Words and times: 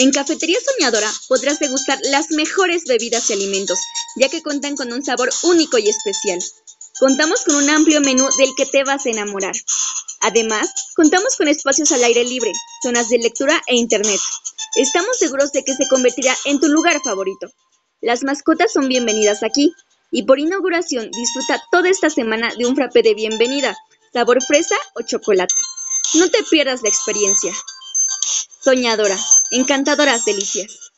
En 0.00 0.12
Cafetería 0.12 0.60
Soñadora 0.64 1.12
podrás 1.26 1.58
degustar 1.58 1.98
las 2.04 2.30
mejores 2.30 2.84
bebidas 2.84 3.28
y 3.28 3.32
alimentos, 3.32 3.80
ya 4.14 4.28
que 4.28 4.44
cuentan 4.44 4.76
con 4.76 4.92
un 4.92 5.04
sabor 5.04 5.28
único 5.42 5.76
y 5.76 5.88
especial. 5.88 6.38
Contamos 7.00 7.42
con 7.42 7.56
un 7.56 7.68
amplio 7.68 8.00
menú 8.00 8.28
del 8.38 8.54
que 8.56 8.64
te 8.64 8.84
vas 8.84 9.06
a 9.06 9.10
enamorar. 9.10 9.56
Además, 10.20 10.72
contamos 10.94 11.34
con 11.34 11.48
espacios 11.48 11.90
al 11.90 12.04
aire 12.04 12.22
libre, 12.22 12.52
zonas 12.80 13.08
de 13.08 13.18
lectura 13.18 13.60
e 13.66 13.74
internet. 13.74 14.20
Estamos 14.76 15.18
seguros 15.18 15.50
de 15.50 15.64
que 15.64 15.74
se 15.74 15.88
convertirá 15.88 16.32
en 16.44 16.60
tu 16.60 16.68
lugar 16.68 17.00
favorito. 17.02 17.50
Las 18.00 18.22
mascotas 18.22 18.72
son 18.72 18.86
bienvenidas 18.86 19.42
aquí. 19.42 19.74
Y 20.12 20.22
por 20.22 20.38
inauguración 20.38 21.10
disfruta 21.10 21.60
toda 21.72 21.90
esta 21.90 22.08
semana 22.08 22.54
de 22.56 22.66
un 22.66 22.76
frappé 22.76 23.02
de 23.02 23.14
bienvenida, 23.14 23.76
sabor 24.12 24.40
fresa 24.44 24.76
o 24.94 25.02
chocolate. 25.02 25.56
No 26.14 26.30
te 26.30 26.44
pierdas 26.44 26.82
la 26.82 26.88
experiencia. 26.88 27.52
Soñadora, 28.60 29.18
encantadoras 29.50 30.24
delicias. 30.24 30.92